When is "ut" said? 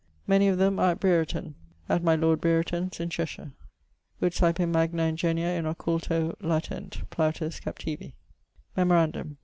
4.25-4.33